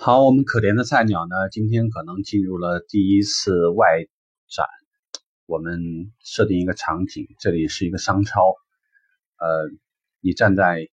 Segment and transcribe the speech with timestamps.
[0.00, 4.06] 好，我们可怜的菜鸟呢，今天可能进入了第一次外
[4.48, 4.64] 展。
[5.44, 8.54] 我们设定一个场景，这里是一个商超，
[9.38, 9.68] 呃，
[10.20, 10.88] 你站在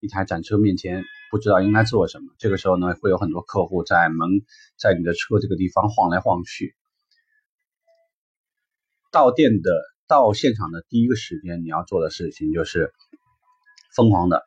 [0.00, 2.32] 一台展车面前，不知道应该做什么。
[2.38, 4.40] 这个时候呢，会有很多客户在门，
[4.78, 6.74] 在你的车这个地方晃来晃去。
[9.10, 9.70] 到店的
[10.08, 12.94] 到现场的第一个时间，你要做的事情就是
[13.94, 14.42] 疯狂的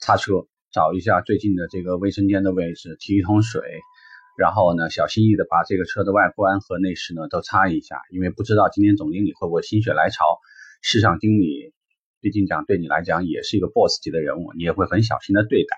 [0.00, 0.46] 擦车。
[0.72, 3.60] 找一下最近的这个卫生间的位置，提一桶水，
[4.38, 10.40] 然后呢，小心翼翼的把这个车的外观和内饰呢都擦一下，因为不知道今天总经理会不会心血来潮。
[10.80, 11.74] 市场经理
[12.20, 15.76] 毕竟讲对你来讲也是一个 boss 级的人物，你也会很小心的对待。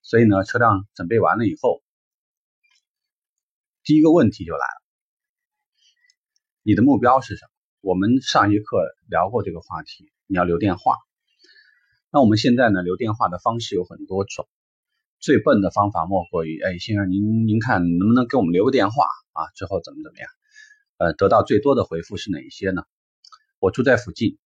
[0.00, 1.82] 所以呢，车辆准备完了以后，
[3.84, 4.82] 第一个问题就来了，
[6.62, 7.50] 你的目标是什么？
[7.82, 8.78] 我们上一课
[9.10, 10.96] 聊过这个话题，你要留电话。
[12.12, 12.82] 那我们现在呢？
[12.82, 14.48] 留电话的方式有很多种，
[15.20, 19.46] 最笨的方法莫过于，哎，先生，您您看能不能给我们留个电话啊？
[19.54, 20.28] 之后怎么怎么样？
[20.98, 22.82] 呃，得到最多的回复是哪一些呢？
[23.60, 24.38] 我住在附近。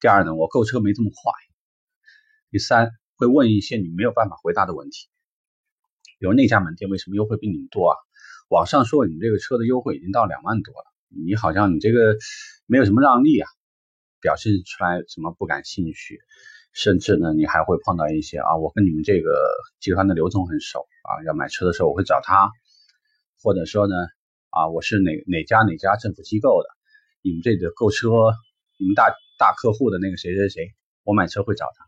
[0.00, 1.32] 第二呢，我购车没这么快。
[2.50, 5.10] 第三，会问一些你没有办法回答的问题，
[6.18, 7.96] 比如那家门店为什么优惠比你们多啊？
[8.48, 12.16] 网上说你这个车的优惠已经到两万多了，你好像你这个
[12.64, 13.50] 没有什么让利啊。
[14.20, 16.20] 表现出来什么不感兴趣，
[16.72, 22.50] 甚至呢，你还会碰到一些啊，我跟你们这个集团的刘总很熟啊，要买车的时候我会找他，
[23.42, 23.94] 或者说呢，
[24.50, 26.68] 啊，我是哪哪家哪家政府机构的，
[27.22, 28.08] 你们这个购车，
[28.78, 31.86] 你们大大客户的那个谁谁谁，我买车会找他。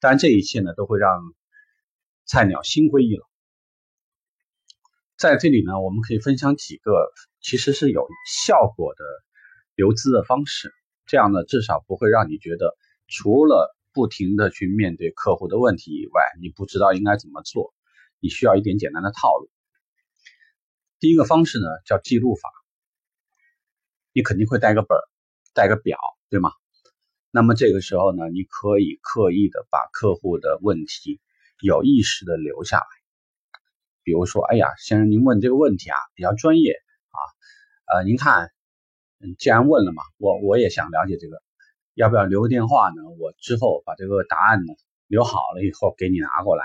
[0.00, 1.10] 当然，这一切呢，都会让
[2.24, 3.24] 菜鸟心灰意冷。
[5.16, 7.10] 在这里呢，我们可以分享几个
[7.40, 9.04] 其实是有效果的
[9.74, 10.70] 留资的方式。
[11.06, 12.76] 这样呢，至少不会让你觉得
[13.06, 17.72] 除了不停的去面对客户的问题以外，你不知道应该怎么做。
[18.18, 19.48] 你需要一点简单的套路。
[20.98, 22.50] 第一个方式呢，叫记录法。
[24.12, 25.04] 你肯定会带个本儿，
[25.54, 25.98] 带个表，
[26.30, 26.50] 对吗？
[27.30, 31.20] 那么这个时候呢，你可以刻意的把客户的问题
[31.60, 32.86] 有意识的留下来。
[34.02, 36.72] 比如说，哎呀，先生，您问这个问题啊，比较专业
[37.10, 37.18] 啊，
[37.94, 38.55] 呃，您看。
[39.18, 41.42] 嗯，既然问了嘛，我我也想了解这个，
[41.94, 43.02] 要不要留个电话呢？
[43.18, 44.74] 我之后把这个答案呢
[45.06, 46.64] 留好了以后给你拿过来，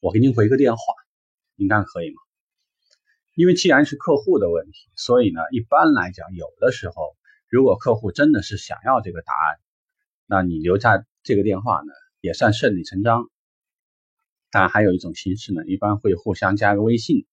[0.00, 0.80] 我给您回个电话，
[1.56, 2.16] 应该可以吗？
[3.34, 7.16] 因为既然是客户的问题，所以呢，一般来讲，有的时候
[7.48, 9.58] 如果客户真的是想要这个答案，
[10.26, 13.30] 那你留下这个电话呢，也算顺理成章。
[14.52, 17.26] 当然，还有一种形式呢，一般会互相加个微信，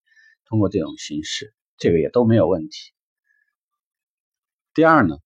[0.46, 2.94] 通过这种形式，这个也都没有问题。
[4.78, 5.18] 第二呢，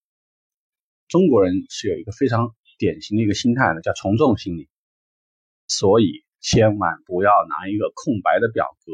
[1.10, 4.70] 中国人是有一个非常典型的一个心态的，叫从众心理，
[5.68, 8.94] 所以千万不要拿一个空白的表格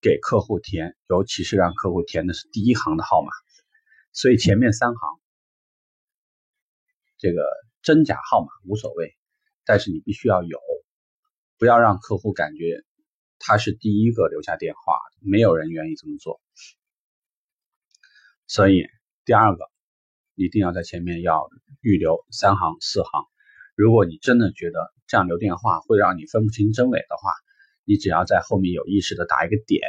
[0.00, 3.32] 给客户填，尤其是让客户填的是第一行的号码。
[4.12, 5.20] 所以前面三行
[7.18, 7.42] 这个
[7.82, 9.16] 真假号码无所谓，
[9.64, 10.60] 但是你必须要有，
[11.58, 12.84] 不要让客户感觉
[13.40, 16.40] 他是第一个留下电话，没有人愿意这么做。
[18.46, 18.86] 所以
[19.24, 19.68] 第二个。
[20.44, 21.50] 一定要在前面要
[21.82, 23.26] 预留三行四行。
[23.74, 27.34] 如果你真的觉得这样留电话会让你分不清真伪的话，
[27.84, 29.82] 你只要在后面有意识的打一个点，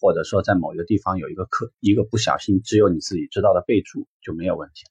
[0.00, 4.90] 或者说在某一个地方有一个刻一个不小心只有你自己知道的备注就没有问题了。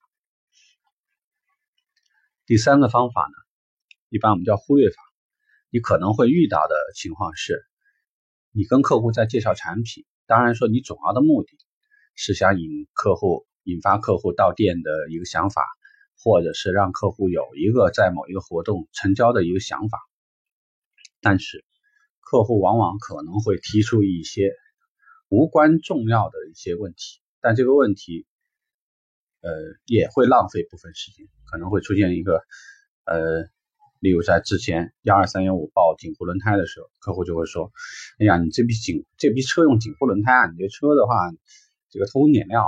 [2.45, 3.35] 第三个方法呢，
[4.07, 4.95] 一般我们叫忽略法。
[5.69, 7.65] 你可能会遇到的情况是，
[8.51, 11.57] 你跟客户在介绍产品，当然说你主要的目的
[12.15, 13.45] 是想引客户。
[13.63, 15.65] 引发客户到店的一个想法，
[16.17, 19.99] 或者是让客户有一个在某一个活动成交的一个想法，
[21.21, 21.63] 但是
[22.19, 24.51] 客户往往可能会提出一些
[25.29, 28.25] 无关重要的一些问题，但这个问题，
[29.41, 29.51] 呃，
[29.85, 32.43] 也会浪费部分时间，可能会出现一个，
[33.05, 33.43] 呃，
[33.99, 37.71] 例如在之前幺二三幺五报紧护轮胎的时候，客户就会说
[38.19, 41.15] ：“哎呀，你这批紧这批车用紧护轮胎啊，你这车的话，
[41.89, 42.67] 这个偷工减料。”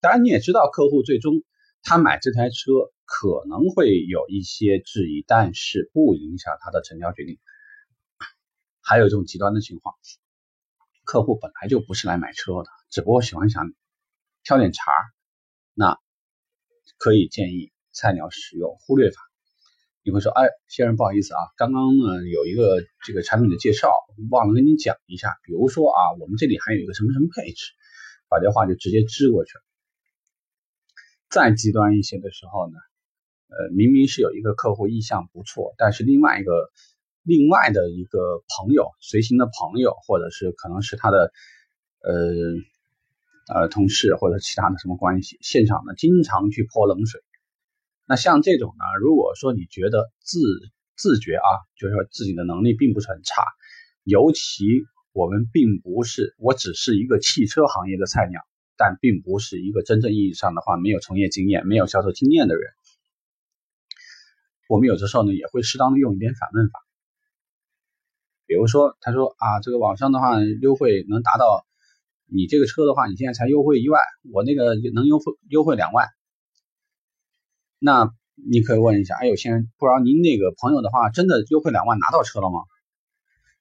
[0.00, 1.42] 当然，你也知道，客户最终
[1.82, 2.72] 他买这台车
[3.04, 7.38] 可能会有一些质疑，但是不影响他的成交决定。
[8.80, 9.94] 还有一种极端的情况，
[11.04, 13.72] 客户本来就不是来买车的，只不过喜欢想
[14.42, 15.04] 挑点茬儿，
[15.74, 15.98] 那
[16.96, 19.20] 可以建议菜鸟使用忽略法。
[20.02, 23.92] 你会说，哎，先生，不好意思啊，刚刚呢有一个这个产品的介绍
[24.30, 27.72] 忘了跟你讲一下，比如说啊，我们这里还有一个什么什么配置，
[28.30, 29.62] 把这话就直接支过去了。
[31.30, 32.76] 再极端一些的时候呢，
[33.48, 36.70] 呃，明明是有一个客户意向不错，但是另外一个
[37.22, 41.32] 另外的一个朋友，随行的朋友，或者是可能是他的
[42.02, 47.22] 呃呃同事或者其他的什么关系，现场呢经常去泼冷水。
[48.06, 50.40] 那像这种呢，如果说你觉得自
[50.96, 53.44] 自觉啊，就是说自己的能力并不是很差，
[54.02, 54.64] 尤其
[55.12, 58.40] 我们并不是，我只是一个汽车行业的菜鸟，
[58.80, 62.72] 但并不是一个真正意义上的话没有从业经验、没有销售经验的人。
[64.70, 66.80] 我们有的时候呢，也会适当的用一点反问法。
[68.46, 71.66] 比如说，他说啊，这个网上的话优惠能达到，
[72.24, 74.00] 你这个车的话，你现在才优惠一万，
[74.32, 76.08] 我那个能优惠优惠两万。
[77.78, 82.60] 那你可以问一下，哎，有些人不知道您那个朋友的话，真的优惠两万拿到车了吗？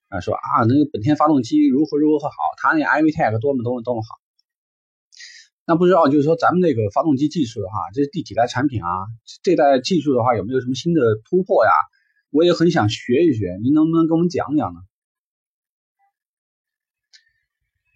[0.07, 4.07] 啊，说啊，那个本田发动机如何如何好，他那 iVTEC 多么多么多么好。
[5.69, 8.89] 那不知道，就是说咱们那个发动机技术的话，这是第几代产品啊？
[9.43, 10.99] 这代技术的话有没有什么新的
[11.29, 11.69] 突破呀？
[12.31, 14.79] 我也很想学一学，您能不能跟我们讲讲呢？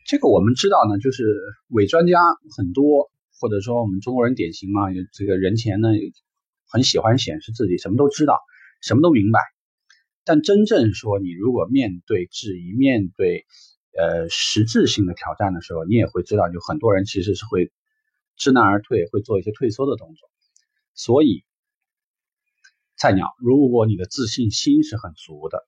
[0.05, 1.23] 这个我们知道呢，就是
[1.69, 2.19] 伪专家
[2.55, 3.09] 很多，
[3.41, 5.89] 或者说我们中国人典型嘛，这个人前呢
[6.69, 8.39] 很喜欢显示自己什么都知道，
[8.81, 9.39] 什么都明白。
[10.23, 13.47] 但真正说你如果面对质疑，面对。
[13.95, 17.71] 呃，实质性的挑战的时候，你也会知道，就很多人其实是会
[18.35, 20.29] 知难而退，会做一些退缩的动作。
[20.95, 21.43] 所以，
[22.97, 25.65] 菜鸟，如果你的自信心是很足的，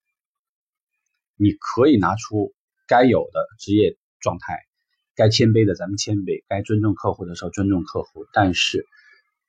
[1.37, 2.53] 你可以拿出
[2.87, 4.57] 该有的职业状态，
[5.15, 8.25] 该谦卑的咱们谦卑，该尊重客户的时候尊重客户。
[8.33, 8.85] 但是，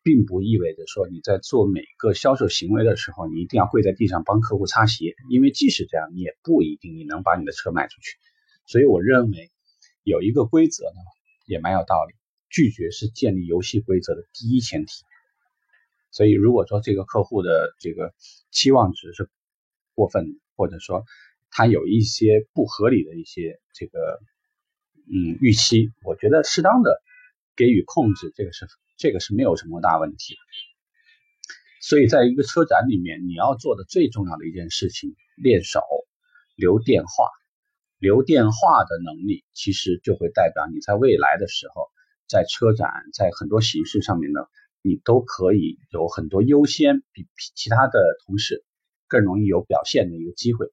[0.03, 8.19] 并不意味着说你在做每个销售行为的时候，你一定要跪在地上帮客户擦鞋，因为即使这样，你也不一定你能把你的车卖出去。
[8.67, 9.51] 所以我认为
[10.03, 11.01] 有一个规则呢，
[11.47, 12.15] 也蛮有道理。
[12.49, 14.93] 拒绝是建立游戏规则的第一前提。
[16.11, 18.15] 所以如果说这个客户的这个
[18.51, 19.29] 期望值是
[19.95, 21.05] 过分，或者说
[21.51, 24.21] 他有一些不合理的一些这个
[25.11, 27.03] 嗯预期，我觉得适当的
[27.57, 28.67] 给予控制，这个是
[28.97, 30.37] 这个是没有什么大问题。
[31.81, 35.81] 所以在一个车展里面，你要做的最重要的一件事情，练手，
[36.55, 37.29] 留电话。
[37.99, 41.91] 留电话的能力，其实就会代表你在未来的时候，
[42.29, 44.41] 在车展，在很多形式上面呢，
[44.83, 48.65] 你都可以有很多优先，比其他的同事
[49.09, 50.71] 更容易有表现的一个机会。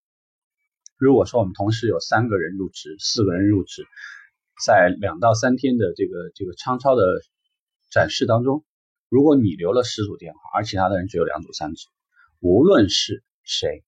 [0.98, 3.86] 如果说我们同时有三个人入职，四个人入职，
[4.66, 7.04] 在两到三天的这个这个昌超的
[7.92, 8.66] 展示当中，
[9.10, 11.90] 如果你留了十组电话，而其他的人只有两组、三组，
[12.40, 13.84] 无论是谁。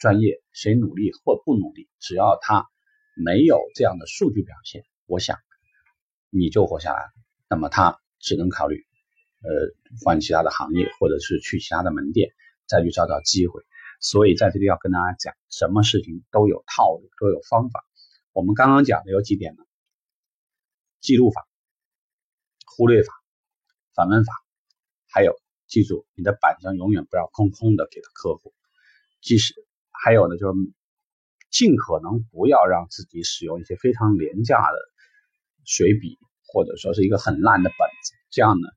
[0.00, 2.66] 专业谁努力或不努力，只要他
[3.14, 5.36] 没有这样的数据表现，我想
[6.30, 7.08] 你就活下来了。
[7.50, 8.86] 那么他只能考虑，
[9.42, 9.50] 呃，
[10.02, 12.30] 换其他的行业，或者是去其他的门店，
[12.66, 13.62] 再去找找机会。
[14.00, 17.84] 所以在这里要跟大家讲，什么事情都有套路，都有方法。
[18.32, 19.62] 我们刚刚讲的有几点呢？
[21.02, 21.46] 记录法、
[22.64, 23.12] 忽略法、
[23.94, 24.32] 反问法，
[25.10, 28.54] 还有记住你的板上永远不要空空的给到客户，
[29.20, 29.54] 即使。
[30.02, 30.58] 还有呢，就是
[31.50, 34.78] 尽可能不要让自己使用一些非常廉价的
[35.66, 38.68] 水笔，或者说是一个很烂的本子，这样呢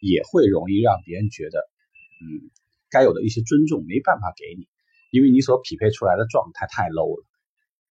[0.00, 2.50] 也会容易让别人觉得，嗯，
[2.90, 4.66] 该有的一些尊重没办法给你，
[5.12, 7.24] 因为你所匹配出来的状态太 low 了。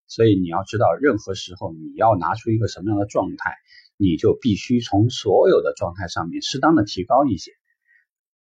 [0.08, 3.56] 所以你要知道，任何时候你要拿出一个什么样的状态，
[3.96, 7.52] 你就必须从所有的状态上面适当的提高一些。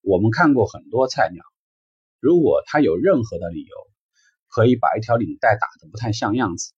[0.01, 1.43] 我们看过很多菜鸟，
[2.19, 3.92] 如果他有任何的理由。
[4.53, 6.73] 可以把一条领带打得不太像样子，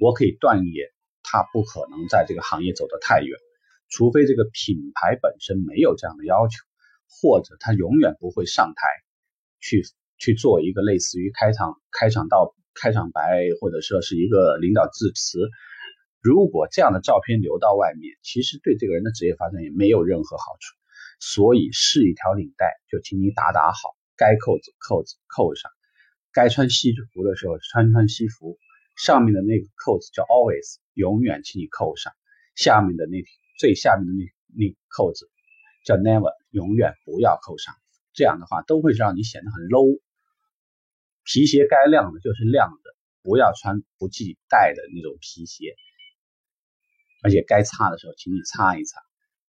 [0.00, 0.88] 我可以断言
[1.22, 3.38] 他不可能在这个行业走得太远，
[3.90, 6.56] 除非这个品牌本身没有这样的要求，
[7.10, 8.86] 或者他永远不会上台
[9.60, 9.82] 去
[10.16, 13.20] 去做一个类似于开场开场到开场白，
[13.60, 15.50] 或者说是一个领导致辞。
[16.22, 20.74] 如果这样的照片留到外面，其实对这个人的职业发展也没有任何好处。
[21.20, 25.70] 所以是一条领带，就请你打打好，该扣子扣子扣上。
[26.32, 28.58] 该穿西服的时候穿穿西服，
[28.96, 32.12] 上面的那个扣子叫 always，永远请你扣上；
[32.54, 33.22] 下面的那
[33.58, 34.24] 最下面的那
[34.56, 35.30] 那扣子
[35.84, 37.74] 叫 never，永远不要扣上。
[38.14, 40.00] 这样的话都会让你显得很 low。
[41.24, 45.74] 皮鞋该亮的就是亮的，不要穿不系带的那种皮鞋。
[47.22, 49.00] 而且该擦的时候，请你擦一擦。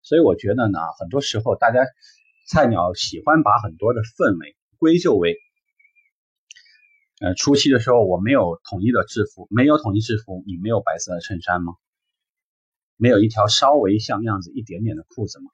[0.03, 1.81] 所以我觉得呢，很多时候大家
[2.47, 5.37] 菜鸟喜欢把很多的氛围归咎为。
[7.19, 11.73] 呃，初期的时候我没有统一的制服，没有统一制服，你没有白色的衬衫吗？
[12.95, 15.49] 没有一条稍微像样子一点点的裤子吗？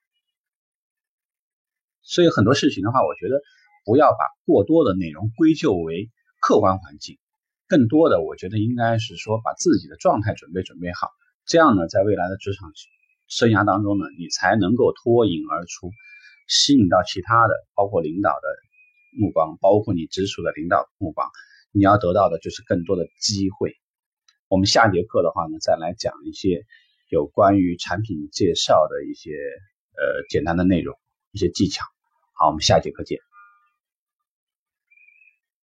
[2.02, 3.40] 所以很多事情的话，我觉得
[3.86, 7.18] 不要把过多的内容归咎为客观环境，
[7.66, 11.08] 更多的我觉得应该是说把自己的状态准备准备好，
[11.46, 12.72] 这样呢，在未来的职场
[13.26, 15.90] 生涯当中呢，你才能够脱颖而出，
[16.46, 21.30] 吸引到其他的，包括领导的目光，包括你直属的领导目光，
[21.74, 23.74] 你要得到的就是更多的机会。
[24.46, 26.62] 我们下节课的话呢，再来讲一些
[27.10, 30.96] 有关于产品介绍的一些呃简单的内容，
[31.32, 31.84] 一些技巧。
[32.32, 33.18] 好，我们下节课见。